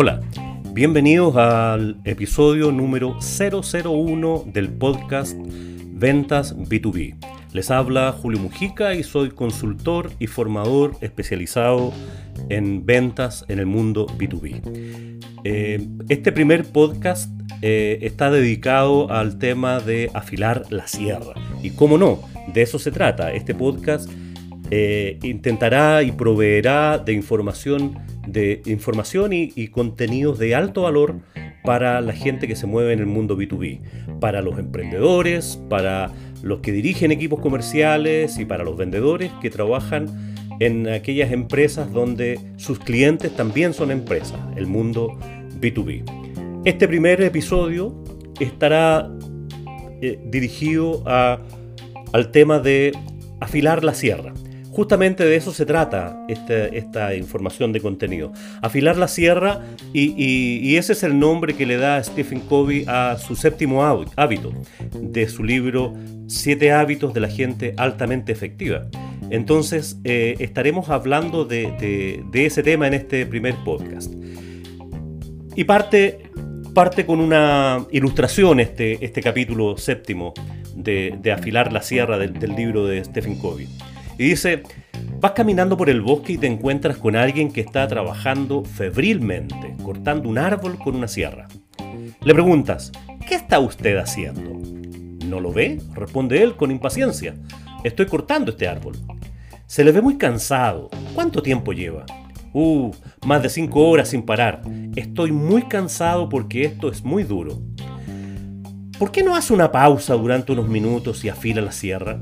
[0.00, 0.20] Hola,
[0.74, 7.16] bienvenidos al episodio número 001 del podcast Ventas B2B.
[7.52, 11.92] Les habla Julio Mujica y soy consultor y formador especializado
[12.48, 15.18] en ventas en el mundo B2B.
[15.42, 17.28] Eh, este primer podcast
[17.60, 21.34] eh, está dedicado al tema de afilar la sierra.
[21.60, 22.20] Y cómo no,
[22.54, 23.32] de eso se trata.
[23.32, 24.08] Este podcast
[24.70, 27.98] eh, intentará y proveerá de información,
[28.32, 31.16] de información y, contenidos de alto valor
[31.64, 36.60] para la gente que se mueve en el mundo B2B, para los emprendedores, para los
[36.60, 42.78] que dirigen equipos comerciales y para los vendedores que trabajan en aquellas empresas donde sus
[42.78, 45.18] clientes también son empresas, el mundo
[45.60, 46.62] B2B.
[46.64, 48.02] Este primer episodio
[48.40, 49.10] estará
[50.00, 52.92] eh, dirigido al tema de
[53.40, 54.34] afilar la sierra.
[54.78, 58.32] Justamente de eso se trata este, esta información de contenido.
[58.62, 59.60] Afilar la sierra
[59.92, 64.52] y, ese es el nombre que le da Stephen Covey a su séptimo hábito
[65.00, 65.94] de su libro
[66.28, 68.86] Siete hábitos de la gente altamente efectiva.
[69.30, 74.14] Entonces eh, estaremos hablando de, ese tema en este primer podcast.
[75.56, 76.30] Y parte,
[76.72, 80.34] parte con una ilustración este, este capítulo séptimo
[80.76, 83.66] de, Afilar la Sierra del, del libro de Stephen Covey.
[84.18, 84.64] Y dice,
[85.20, 90.28] vas caminando por el bosque y te encuentras con alguien que está trabajando febrilmente, cortando
[90.28, 91.46] un árbol con una sierra.
[92.22, 92.90] Le preguntas,
[93.28, 94.60] ¿qué está usted haciendo?
[95.24, 95.80] ¿No lo ve?
[95.94, 97.36] Responde él con impaciencia.
[97.84, 98.96] Estoy cortando este árbol.
[99.66, 100.90] Se le ve muy cansado.
[101.14, 102.04] ¿Cuánto tiempo lleva?
[102.52, 102.90] Uh,
[103.24, 104.62] más de cinco horas sin parar.
[104.96, 107.60] Estoy muy cansado porque esto es muy duro.
[108.98, 112.18] ¿Por qué no hace una pausa durante unos minutos y afila la sierra?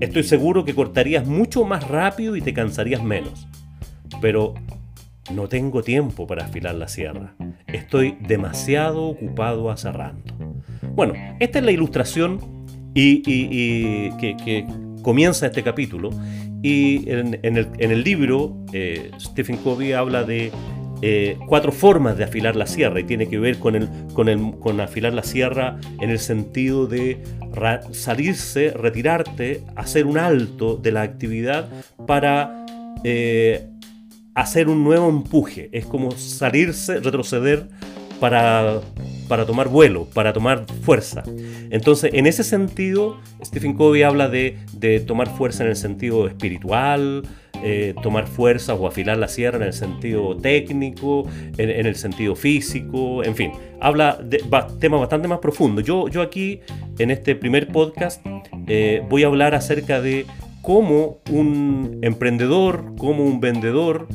[0.00, 3.46] Estoy seguro que cortarías mucho más rápido y te cansarías menos.
[4.20, 4.54] Pero
[5.34, 7.34] no tengo tiempo para afilar la sierra.
[7.66, 10.34] Estoy demasiado ocupado aserrando.
[10.94, 12.40] Bueno, esta es la ilustración
[12.94, 13.22] y,
[14.18, 14.66] que,
[15.02, 16.10] comienza este capítulo.
[16.62, 20.50] Y en, el, libro, eh, Stephen Covey habla de
[21.02, 24.52] eh, cuatro formas de afilar la sierra y tiene que ver con, el, con, el,
[24.58, 27.22] con afilar la sierra en el sentido de
[27.92, 31.68] salirse, retirarte, hacer un alto de la actividad
[32.06, 32.64] para
[33.04, 33.68] eh,
[34.34, 35.68] hacer un nuevo empuje.
[35.72, 37.68] Es como salirse, retroceder
[38.20, 38.80] para,
[39.28, 41.22] para tomar vuelo, para tomar fuerza.
[41.70, 47.22] Entonces, en ese sentido, Stephen Covey habla de, de tomar fuerza en el sentido espiritual,
[47.62, 53.24] eh, tomar fuerza o afilar la sierra en el sentido técnico, en, el sentido físico,
[53.24, 54.42] en fin, habla de
[54.80, 55.84] temas bastante más profundos.
[55.84, 56.60] Yo, yo aquí,
[56.98, 58.24] en este primer podcast,
[58.66, 60.26] eh, voy a hablar acerca de
[60.62, 64.08] cómo un emprendedor, como un vendedor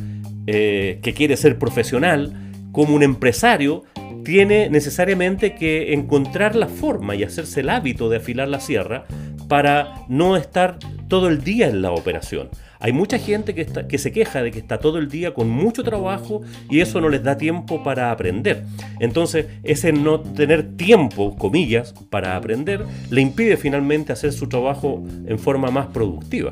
[0.48, 3.84] eh, que quiere ser profesional, como un empresario,
[4.24, 9.06] tiene necesariamente que encontrar la forma y hacerse el hábito de afilar la sierra
[9.48, 10.78] para no estar
[11.08, 12.50] todo el día en la operación.
[12.82, 15.84] Hay mucha gente que, que se queja de que está todo el día con mucho
[15.84, 18.66] trabajo y eso no les da tiempo para aprender.
[19.00, 25.38] Entonces, ese no tener tiempo, comillas, para aprender, le impide finalmente hacer su trabajo en
[25.38, 26.52] forma más productiva.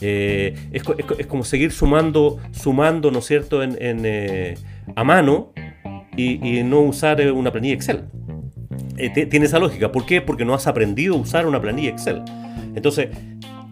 [0.00, 0.82] Eh, es,
[1.26, 4.56] como seguir sumando, sumando, ¿no es cierto?, en, eh,
[4.96, 5.52] a mano
[6.16, 8.04] y, no usar eh, una planilla Excel.
[8.96, 9.92] tiene esa lógica.
[9.92, 10.20] ¿Por qué?
[10.20, 12.22] Porque no has aprendido a usar una planilla Excel.
[12.74, 13.08] Entonces,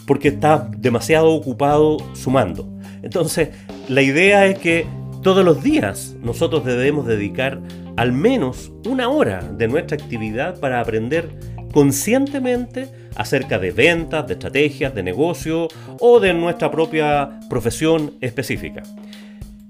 [0.08, 2.66] porque está demasiado ocupado sumando.
[3.02, 3.50] Entonces,
[3.88, 4.86] la idea es que
[5.22, 7.60] todos los días nosotros debemos dedicar
[7.96, 11.28] al menos una hora de nuestra actividad para aprender
[11.72, 15.68] conscientemente acerca de ventas, de estrategias, de negocio
[16.00, 18.82] o de nuestra propia profesión específica.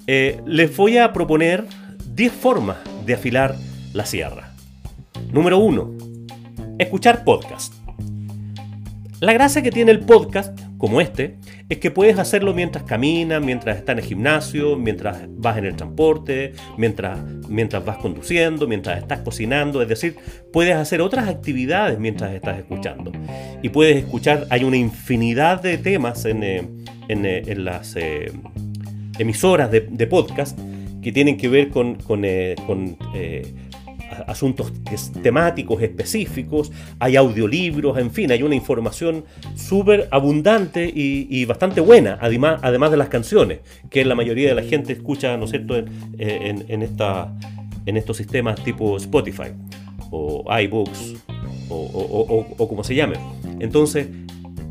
[0.06, 1.64] Eh, les voy a proponer
[2.14, 3.56] 10 formas de afilar
[3.92, 4.52] la sierra.
[5.32, 5.94] Número 1.
[6.78, 7.77] Escuchar podcast.
[9.20, 13.76] La gracia que tiene el podcast, como este, es que puedes hacerlo mientras caminas, mientras
[13.76, 19.18] estás en el gimnasio, mientras vas en el transporte, mientras, mientras vas conduciendo, mientras estás
[19.22, 20.14] cocinando, es decir,
[20.52, 23.10] puedes hacer otras actividades mientras estás escuchando.
[23.60, 26.68] Y puedes escuchar, hay una infinidad de temas en, eh,
[27.08, 28.30] eh, las eh,
[29.18, 30.56] emisoras de, podcast
[31.02, 32.24] que tienen que ver con, con
[34.26, 34.72] asuntos
[35.22, 39.24] temáticos específicos, hay audiolibros, en fin, hay una información
[39.56, 43.60] súper abundante y, bastante buena, además, además de las canciones,
[43.90, 47.34] que la mayoría de la gente escucha, ¿no es cierto?, en, esta,
[47.86, 49.52] en estos sistemas tipo Spotify
[50.10, 51.14] o iBooks
[51.68, 53.16] o, como se llame.
[53.60, 54.08] Entonces,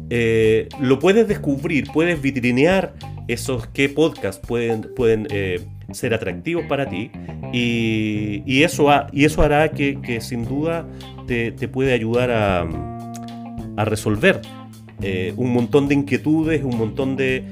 [0.09, 2.93] eh, lo puedes descubrir, puedes vitrinear
[3.27, 5.59] esos qué podcasts pueden, pueden eh,
[5.91, 7.11] ser atractivos para ti
[7.53, 10.85] Y, eso, y eso hará que, sin duda
[11.27, 14.41] te, puede ayudar a, resolver
[15.03, 17.43] eh, un montón de inquietudes, un montón de,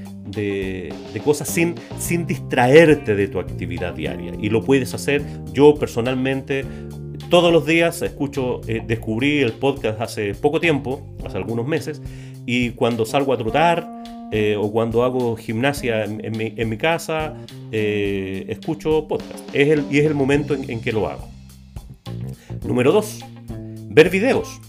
[1.23, 4.33] cosas sin, sin distraerte de tu actividad diaria.
[4.39, 5.23] Y lo puedes hacer
[5.53, 6.65] yo personalmente.
[7.29, 12.01] Todos los días escucho, eh, descubrí el podcast hace poco tiempo, hace algunos meses,
[12.45, 13.94] y cuando salgo a trotar,
[14.37, 17.35] eh, o cuando hago gimnasia en, mi, casa,
[17.71, 19.39] eh, escucho podcast.
[19.53, 21.29] Es el, y es el momento en, que lo hago.
[22.67, 23.23] Número 2.
[23.91, 24.59] Ver videos.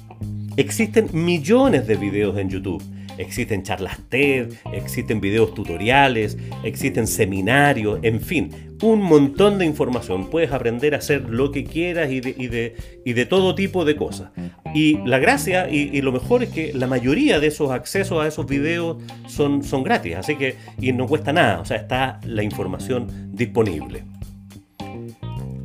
[0.56, 2.80] Existen millones de videos en YouTube.
[3.18, 8.50] Existen charlas TED, existen videos tutoriales, existen seminarios, en fin,
[8.82, 10.28] un montón de información.
[10.28, 14.30] Puedes aprender a hacer lo que quieras y de, todo tipo de cosas.
[14.74, 18.46] Y la gracia y, lo mejor es que la mayoría de esos accesos a esos
[18.46, 23.30] videos son, son gratis, así que y no cuesta nada, o sea, está la información
[23.32, 24.04] disponible.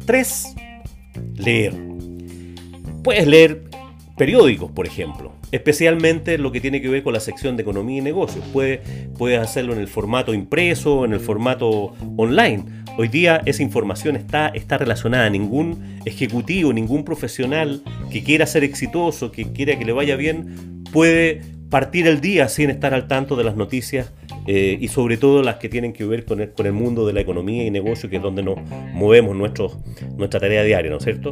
[0.05, 0.55] 3.
[1.35, 1.73] Leer.
[3.03, 3.63] Puedes leer
[4.15, 8.01] periódicos, por ejemplo especialmente lo que tiene que ver con la sección de economía y
[8.01, 8.43] negocios.
[8.53, 8.79] Puedes
[9.17, 12.65] puede hacerlo en el formato impreso, en el formato online.
[12.97, 15.29] Hoy día esa información está, está relacionada.
[15.29, 21.41] Ningún ejecutivo, ningún profesional que quiera ser exitoso, que quiera que le vaya bien, puede
[21.69, 24.11] partir el día sin estar al tanto de las noticias
[24.45, 27.13] eh, y sobre todo las que tienen que ver con el, con el, mundo de
[27.13, 28.59] la economía y negocio, que es donde nos
[28.93, 31.31] movemos nuestra tarea diaria, ¿no es cierto?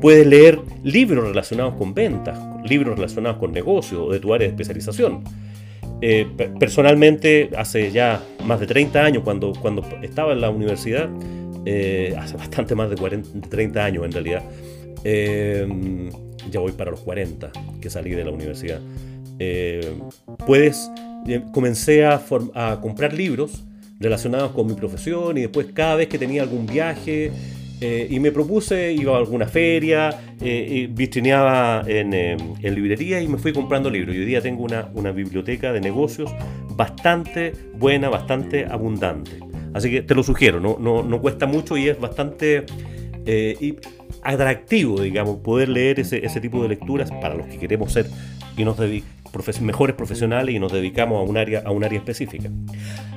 [0.00, 4.52] Puedes leer libros relacionados con ventas, libros relacionados con negocios o de tu área de
[4.52, 5.24] especialización.
[6.00, 6.26] Eh,
[6.58, 11.08] personalmente, hace ya más de 30 años, cuando, cuando estaba en la universidad,
[11.64, 14.42] eh, hace bastante más de 40, 30 años en realidad,
[16.50, 17.50] ya voy para los 40
[17.80, 18.80] que salí de la universidad.
[19.38, 19.94] Eh,
[20.46, 20.90] puedes,
[21.26, 22.20] eh, comencé a,
[22.80, 23.64] comprar libros
[23.98, 27.32] relacionados con mi profesión y después cada vez que tenía algún viaje
[27.84, 33.38] eh, y me propuse, iba a alguna feria, eh, vitrineaba en, en, librería y me
[33.38, 34.14] fui comprando libros.
[34.14, 36.32] Y hoy día tengo una, una biblioteca de negocios
[36.76, 39.32] bastante buena, bastante abundante.
[39.74, 42.66] Así que te lo sugiero, no, no, no cuesta mucho y es bastante
[44.22, 48.06] atractivo, digamos, poder leer ese, ese, tipo de lecturas para los que queremos ser
[48.56, 48.78] y nos
[49.60, 52.50] mejores profesionales y nos dedicamos a un área, a un área específica.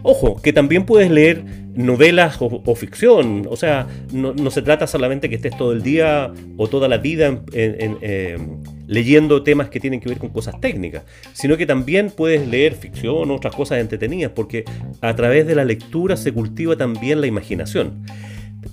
[0.02, 1.44] Ojo, que también puedes leer
[1.74, 6.68] novelas o, ficción, o sea, no, se trata solamente que estés todo el día o
[6.68, 11.04] toda la vida em, leyendo temas que tienen que ver con cosas técnicas,
[11.34, 14.64] sino que también puedes leer ficción o otras cosas entretenidas, porque
[15.02, 18.06] a través de la lectura se cultiva también la imaginación.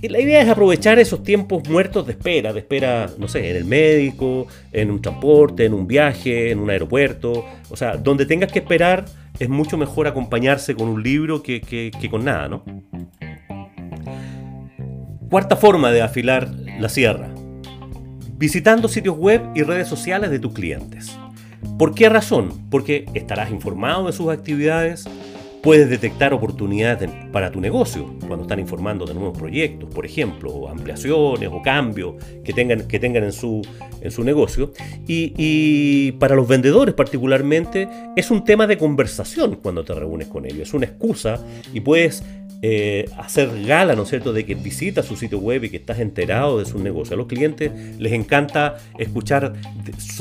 [0.00, 3.56] Y la idea es aprovechar esos tiempos muertos de espera, de espera, no sé, en
[3.56, 7.44] el médico, en un transporte, en un viaje, en un aeropuerto.
[7.70, 9.04] O sea, donde tengas que esperar
[9.38, 12.64] es mucho mejor acompañarse con un libro que, que con nada, ¿no?
[15.30, 16.48] Cuarta forma de afilar
[16.78, 17.34] la sierra.
[18.34, 21.16] Visitando sitios web y redes sociales de tus clientes.
[21.78, 22.68] ¿Por qué razón?
[22.70, 25.08] Porque estarás informado de sus actividades,
[25.62, 31.48] Puedes detectar oportunidades para tu negocio cuando están informando de nuevos proyectos, por ejemplo, ampliaciones
[31.52, 33.62] o cambios que tengan, que tengan en, su,
[34.00, 34.72] en su negocio.
[35.06, 40.68] Y, para los vendedores particularmente es un tema de conversación cuando te reúnes con ellos.
[40.68, 41.38] Es una excusa
[41.72, 42.24] y puedes
[42.60, 46.00] eh, hacer gala, ¿no es cierto?, de que visitas su sitio web y que estás
[46.00, 47.14] enterado de su negocio.
[47.14, 49.52] A los clientes les encanta escuchar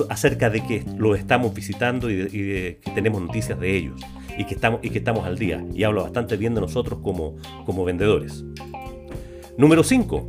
[0.07, 3.99] acerca de que los estamos visitando y que tenemos noticias de ellos
[4.41, 5.63] y que estamos, y que estamos al día.
[5.73, 8.43] Y hablo bastante bien de nosotros como, como vendedores.
[9.57, 10.27] Número 5.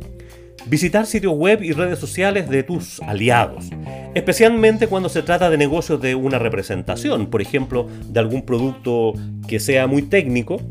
[0.67, 3.65] Visitar sitios web y redes sociales de tus aliados,
[4.13, 9.13] especialmente cuando se trata de negocios de una representación, por ejemplo, de algún producto
[9.45, 10.61] que sea muy técnico,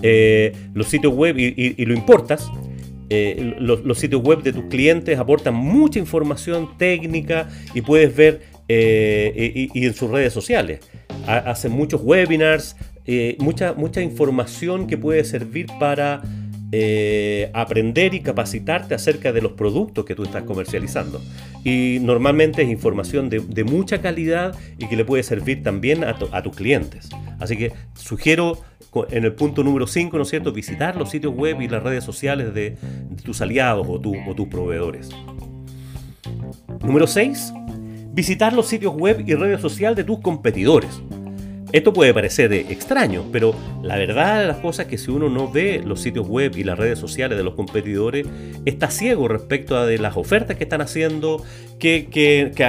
[0.00, 2.50] eh, los sitios web y, lo importas,
[3.10, 9.68] eh, los, sitios web de tus clientes aportan mucha información técnica y puedes ver eh,
[9.74, 10.80] y, en sus redes sociales
[11.26, 12.76] hacen muchos webinars,
[13.06, 16.22] eh, mucha, mucha información que puede servir para
[16.72, 21.22] eh, aprender y capacitarte acerca de los productos que tú estás comercializando.
[21.62, 26.56] Y normalmente es información de, mucha calidad y que le puede servir también a, tus
[26.56, 27.08] clientes.
[27.38, 28.58] Así que sugiero
[29.10, 32.02] en el punto número 5, ¿no es cierto?, visitar los sitios web y las redes
[32.02, 32.76] sociales de,
[33.22, 35.10] tus aliados o, o tus proveedores.
[36.82, 37.52] Número 6
[38.14, 41.02] visitar los sitios web y redes sociales de tus competidores.
[41.74, 43.52] Esto puede parecer extraño, pero
[43.82, 46.62] la verdad de las cosas es que si uno no ve los sitios web y
[46.62, 48.28] las redes sociales de los competidores,
[48.64, 51.42] está ciego respecto a de las ofertas que están haciendo,
[51.80, 52.06] qué,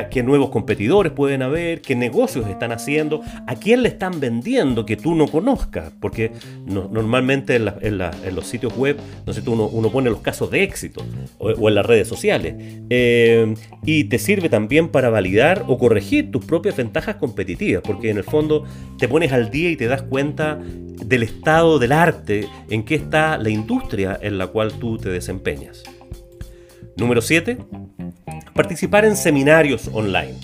[0.10, 4.98] qué, nuevos competidores pueden haber, qué negocios están haciendo, a quién le están vendiendo que
[4.98, 6.32] tú no conozcas, porque
[6.66, 7.98] normalmente en,
[8.36, 8.98] los sitios web
[9.28, 11.06] no uno, pone los casos de éxito
[11.38, 12.56] o, en las redes sociales.
[12.90, 13.54] Eh,
[13.86, 18.24] y te sirve también para validar o corregir tus propias ventajas competitivas, porque en el
[18.24, 18.66] fondo
[18.98, 23.38] te pones al día y te das cuenta del estado del arte, en qué está
[23.38, 25.84] la industria en la cual tú te desempeñas.
[26.98, 27.58] Número 7.
[28.54, 30.36] Participar en seminarios online.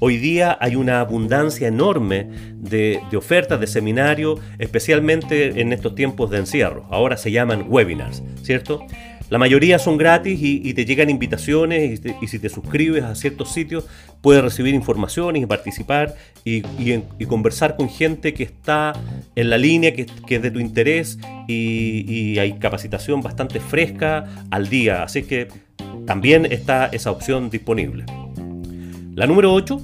[0.00, 6.30] Hoy día hay una abundancia enorme de, de, ofertas de seminarios, especialmente en estos tiempos
[6.30, 6.86] de encierro.
[6.90, 8.84] Ahora se llaman webinars, ¿cierto?
[9.30, 13.86] La mayoría son gratis y, te llegan invitaciones y, si te suscribes a ciertos sitios
[14.20, 16.14] puedes recibir informaciones y participar
[16.44, 16.62] y,
[17.26, 18.92] conversar con gente que está
[19.34, 25.02] en la línea, que, es de tu interés y, hay capacitación bastante fresca al día.
[25.02, 25.48] Así que
[26.06, 28.04] también está esa opción disponible.
[29.14, 29.80] La número 8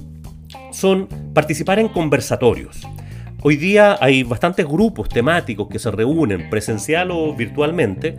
[0.71, 2.81] son participar en conversatorios.
[3.43, 8.15] Hoy día hay bastantes grupos temáticos que se reúnen presencial o virtualmente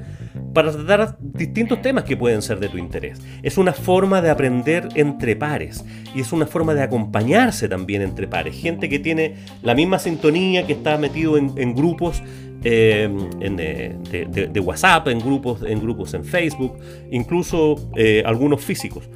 [0.52, 3.20] para tratar distintos temas que pueden ser de tu interés.
[3.42, 8.26] Es una forma de aprender entre pares y es una forma de acompañarse también entre
[8.26, 8.56] pares.
[8.60, 12.22] Gente que tiene la misma sintonía, que está metido en, grupos
[12.64, 13.08] eh,
[13.40, 16.78] eh, de, WhatsApp, en grupos, en grupos en Facebook,
[17.10, 19.08] incluso eh, algunos físicos,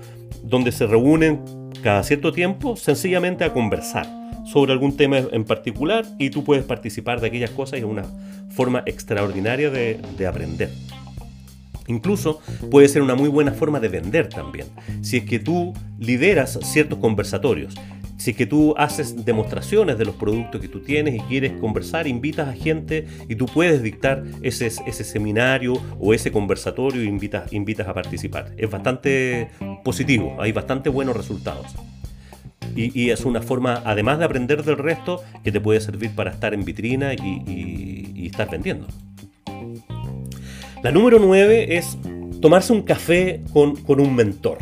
[0.42, 1.40] donde se reúnen
[1.82, 4.06] cada cierto tiempo sencillamente a conversar
[4.44, 8.04] sobre algún tema en particular y tú puedes participar de aquellas cosas y es una
[8.50, 10.70] forma extraordinaria de aprender.
[11.88, 12.40] Incluso
[12.70, 14.66] puede ser una muy buena forma de vender también.
[15.02, 17.74] Si es que tú lideras ciertos conversatorios,
[18.16, 22.06] si es que tú haces demostraciones de los productos que tú tienes y quieres conversar,
[22.06, 27.52] invitas a gente y tú puedes dictar ese, ese seminario o ese conversatorio e invitas,
[27.52, 28.52] invitas a participar.
[28.56, 29.50] Es bastante
[29.84, 31.66] positivo, hay bastante buenos resultados.
[32.74, 36.52] Y, es una forma, además de aprender del resto, que te puede servir para estar
[36.52, 38.86] en vitrina y estar vendiendo.
[40.82, 41.98] La número 9 es
[42.40, 44.58] tomarse un café con, un mentor.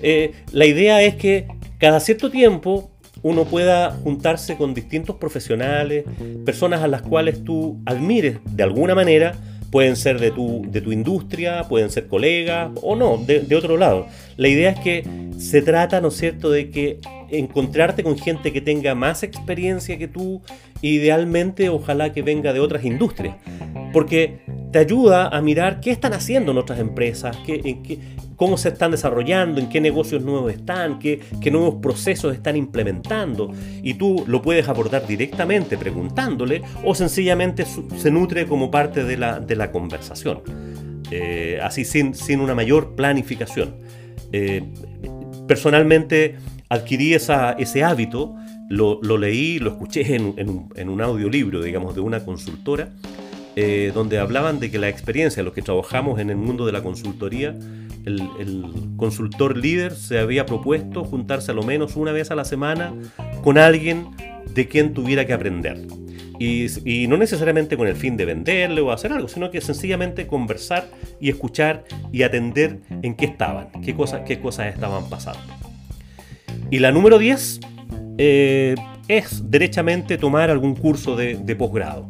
[0.00, 2.90] Eh, la idea es que cada cierto tiempo
[3.22, 6.04] uno pueda juntarse con distintos profesionales,
[6.44, 9.34] personas a las cuales tú admires de alguna manera,
[9.70, 13.76] pueden ser de tu, de tu industria, pueden ser colegas o no, de, de, otro
[13.76, 14.06] lado.
[14.36, 15.04] La idea es que
[15.38, 20.08] se trata, ¿no es cierto?, de que encontrarte con gente que tenga más experiencia que
[20.08, 20.40] tú,
[20.80, 23.36] idealmente ojalá que venga de otras industrias,
[23.92, 24.40] porque
[24.72, 27.98] te ayuda a mirar qué están haciendo en otras empresas, qué,
[28.38, 33.52] cómo se están desarrollando, en qué negocios nuevos están, qué, nuevos procesos están implementando.
[33.82, 39.72] Y tú lo puedes abordar directamente preguntándole o sencillamente se nutre como parte de la,
[39.72, 40.42] conversación.
[41.10, 43.74] Eh, así sin, una mayor planificación.
[44.32, 44.62] Eh,
[45.48, 46.36] personalmente
[46.68, 48.36] adquirí ese hábito,
[48.70, 52.92] lo, leí, lo escuché en, en, un, en un audiolibro, digamos, de una consultora
[53.60, 56.80] eh, donde hablaban de que la experiencia, los que trabajamos en el mundo de la
[56.80, 57.56] consultoría,
[58.08, 58.64] el,
[58.96, 62.92] consultor líder se había propuesto juntarse a lo menos una vez a la semana
[63.42, 64.08] con alguien
[64.54, 65.86] de quien tuviera que aprender.
[66.40, 70.88] Y, no necesariamente con el fin de venderle o hacer algo, sino que sencillamente conversar
[71.20, 75.40] y escuchar y atender en qué estaban, qué, cosas qué cosas estaban pasando.
[76.70, 77.60] Y la número 10
[78.18, 78.74] eh,
[79.08, 82.08] es derechamente tomar algún curso de, posgrado.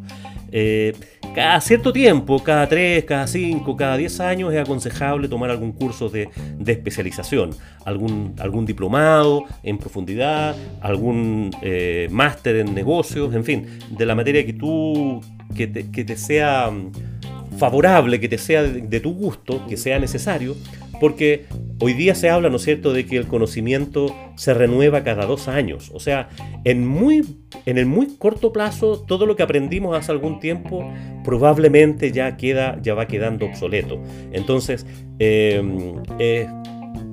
[0.53, 0.95] Eh,
[1.35, 6.09] cada cierto tiempo, cada 3, cada 5, cada 10 años es aconsejable tomar algún curso
[6.09, 6.29] de,
[6.67, 7.51] especialización,
[7.85, 14.53] algún, diplomado en profundidad, algún eh, máster en negocios, en fin, de la materia que
[14.53, 15.21] tú,
[15.55, 20.57] que te, sea mm, favorable, que te sea de tu gusto, que sea necesario,
[21.01, 21.45] porque
[21.81, 25.49] hoy día se habla, ¿no es cierto?, de que el conocimiento se renueva cada dos
[25.49, 25.91] años.
[25.95, 26.29] O sea,
[26.65, 27.25] en, muy,
[27.67, 30.91] en el muy corto plazo, todo lo que aprendimos hace algún tiempo
[31.25, 34.01] probablemente ya, queda, ya va quedando obsoleto.
[34.33, 34.87] Entonces,
[35.19, 36.47] eh,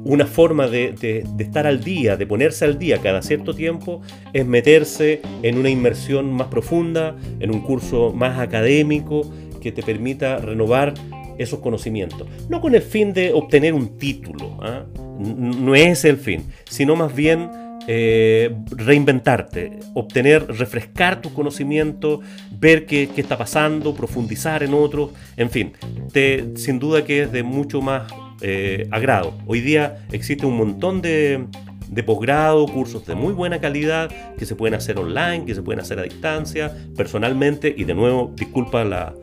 [0.05, 4.01] una forma de, de, estar al día, de ponerse al día cada cierto tiempo,
[4.33, 9.29] es meterse en una inmersión más profunda, en un curso más académico
[9.61, 10.93] que te permita renovar
[11.37, 12.27] esos conocimientos.
[12.49, 14.85] No con el fin de obtener un título, ¿ah?
[15.19, 17.49] no es el fin, sino más bien
[17.87, 22.19] eh, reinventarte, obtener, refrescar tus conocimientos,
[22.51, 25.73] ver qué, está pasando, profundizar en otros, en fin,
[26.11, 28.11] te, sin duda que es de mucho más
[28.41, 29.35] eh, agrado.
[29.45, 31.45] Hoy día existe un montón de,
[31.87, 35.79] de posgrado, cursos de muy buena calidad que se pueden hacer online, que se pueden
[35.79, 39.13] hacer a distancia, personalmente, y de nuevo, disculpa la,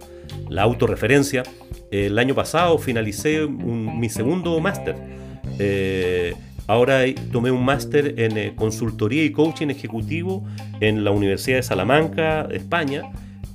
[0.49, 1.42] la autorreferencia,
[1.92, 4.96] el año pasado finalicé mi segundo máster.
[5.58, 6.34] Eh,
[6.66, 10.42] ahora tomé un máster en eh, consultoría y coaching ejecutivo
[10.80, 13.02] en la Universidad de Salamanca, España.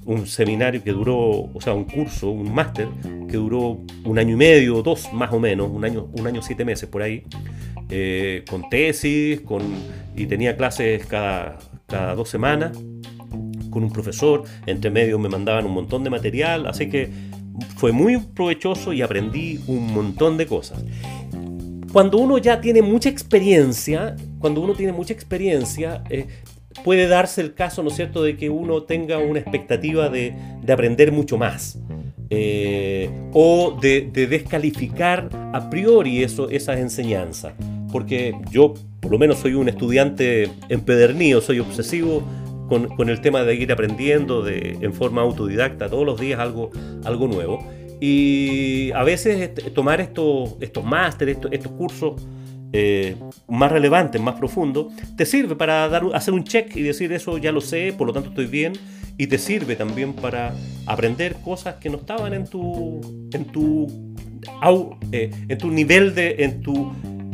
[0.06, 2.88] Un seminario que duró, o sea, un curso, un máster
[3.28, 6.64] que duró un año y medio, dos más o menos, un año, un año siete
[6.64, 7.24] meses por ahí,
[7.90, 9.64] eh, con tesis, con,
[10.16, 12.78] y tenía clases cada, cada dos semanas
[13.70, 17.10] con un profesor, entre medio me mandaban un montón de material, así que
[17.78, 20.84] fue muy provechoso y aprendí un montón de cosas.
[21.92, 26.28] Cuando uno ya tiene mucha experiencia, cuando uno tiene mucha experiencia, eh,
[26.84, 30.36] puede darse el caso, ¿no es cierto?, de que uno tenga una expectativa de,
[30.72, 31.80] aprender mucho más.
[32.30, 37.54] Eh, o de, descalificar a priori eso, esas enseñanzas.
[37.92, 42.22] Porque yo, por lo menos, soy un estudiante empedernido, soy obsesivo
[42.68, 46.72] con, el tema de ir aprendiendo de, en forma autodidacta todos los días algo,
[47.04, 47.66] algo nuevo.
[48.00, 52.22] Y a veces tomar estos, estos másteres, estos, cursos
[52.74, 53.16] eh,
[53.48, 57.52] más relevantes, más profundos, te sirve para dar, hacer un check y decir eso ya
[57.52, 58.74] lo sé, por lo tanto estoy bien.
[59.20, 60.54] Y te sirve también para
[60.86, 63.02] aprender cosas que no estaban en tu,
[63.34, 63.88] en tu,
[65.12, 66.92] eh, en tu nivel de, en tu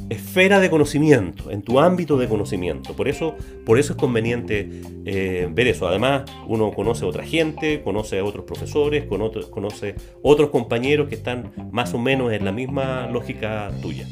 [0.09, 2.95] esfera de conocimiento, en tu ámbito de conocimiento.
[2.95, 4.69] Por eso, por eso es conveniente
[5.05, 5.87] eh, ver eso.
[5.87, 11.51] Además, uno conoce a otra gente, conoce a otros profesores, conoce otros compañeros que están
[11.71, 14.07] más o menos en la misma lógica tuya.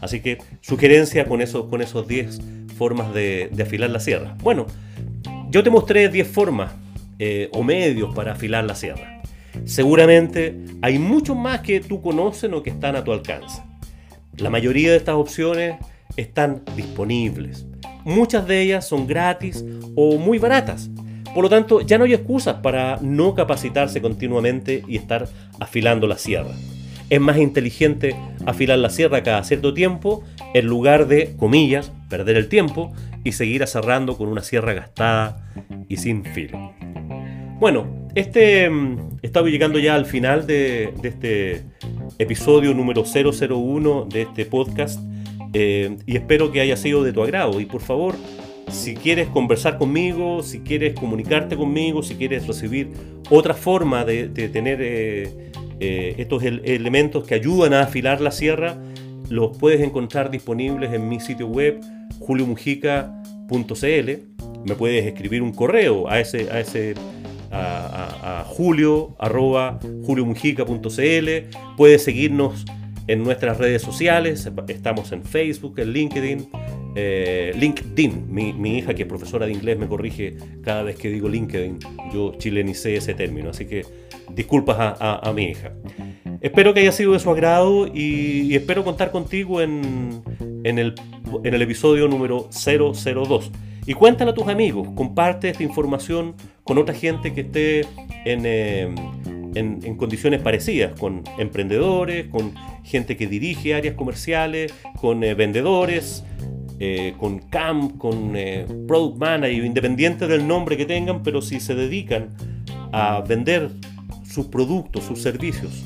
[0.00, 2.40] Así que sugerencia con, eso, con esos 10
[2.76, 4.36] formas de, afilar la sierra.
[4.42, 4.66] Bueno,
[5.50, 6.72] yo te mostré 10 formas
[7.18, 9.22] eh, o medios para afilar la sierra.
[9.64, 13.62] Seguramente hay muchos más que tú conoces o que están a tu alcance.
[14.40, 15.76] La mayoría de estas opciones
[16.16, 17.66] están disponibles.
[18.04, 19.64] Muchas de ellas son gratis
[19.96, 20.90] o muy baratas.
[21.34, 25.28] Por lo tanto, ya no hay excusas para no capacitarse continuamente y estar
[25.60, 26.50] afilando la sierra.
[27.10, 28.16] Es más inteligente
[28.46, 32.92] afilar la sierra cada cierto tiempo en lugar de, comillas, perder el tiempo
[33.24, 35.46] y seguir aserrando con una sierra gastada
[35.88, 36.72] y sin filo.
[37.58, 41.62] Bueno, este mm, estaba llegando ya al final de, de este
[42.20, 45.00] episodio número 001 de este podcast
[45.54, 47.58] eh, y espero que haya sido de tu agrado.
[47.60, 48.14] Y por favor,
[48.68, 52.90] si quieres conversar conmigo, si quieres comunicarte conmigo, si quieres recibir
[53.30, 58.76] otra forma de, tener eh, eh, estos elementos que ayudan a afilar la sierra,
[59.30, 61.80] los puedes encontrar disponibles en mi sitio web
[62.18, 64.10] juliomujica.cl.
[64.66, 66.94] Me puedes escribir un correo a ese, a ese
[67.50, 71.56] a, julio arroba juliomujica.cl.
[71.76, 72.64] Puedes seguirnos
[73.06, 74.48] en nuestras redes sociales.
[74.68, 76.48] Estamos en Facebook, en LinkedIn.
[76.96, 81.28] Eh, LinkedIn, mi, hija que es profesora de inglés me corrige cada vez que digo
[81.28, 81.78] LinkedIn.
[82.12, 83.84] Yo chilenicé ese término, así que
[84.34, 85.72] disculpas a, mi hija.
[86.40, 90.22] Espero que haya sido de su agrado y, espero contar contigo en,
[90.64, 90.94] en, el,
[91.44, 93.50] en el episodio número 002.
[93.90, 97.80] Y cuéntale a tus amigos, comparte esta información con otra gente que esté
[98.24, 98.94] eh,
[99.56, 106.22] en, en, condiciones parecidas, con emprendedores, con gente que dirige áreas comerciales, con eh, vendedores,
[106.78, 108.34] eh, con CAM, con
[108.86, 112.28] Product Manager, independiente del nombre que tengan, pero si se dedican
[112.92, 113.70] a vender
[114.22, 115.84] sus productos, sus servicios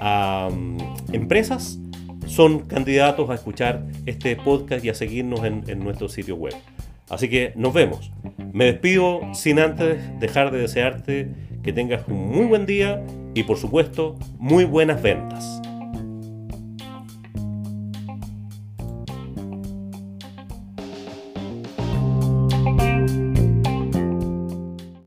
[0.00, 0.78] a mm,
[1.12, 1.78] empresas,
[2.26, 6.54] son candidatos a escuchar este podcast y a seguirnos en, en nuestro sitio web.
[7.08, 8.12] Así que nos vemos.
[8.52, 11.28] Me despido sin antes dejar de desearte
[11.62, 13.02] que tengas un muy buen día
[13.34, 15.60] y por supuesto muy buenas ventas.